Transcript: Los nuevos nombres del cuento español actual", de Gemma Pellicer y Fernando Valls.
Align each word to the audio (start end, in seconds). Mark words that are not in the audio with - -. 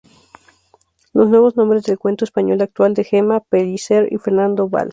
Los 1.13 1.29
nuevos 1.29 1.55
nombres 1.57 1.83
del 1.83 1.99
cuento 1.99 2.25
español 2.25 2.59
actual", 2.63 2.95
de 2.95 3.03
Gemma 3.03 3.39
Pellicer 3.41 4.11
y 4.11 4.17
Fernando 4.17 4.67
Valls. 4.67 4.89